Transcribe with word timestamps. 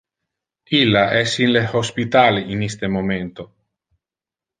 Illa 0.77 1.03
es 1.19 1.35
in 1.47 1.51
le 1.57 1.61
hospital 1.79 2.39
in 2.55 2.63
iste 2.69 2.87
momento. 2.95 3.47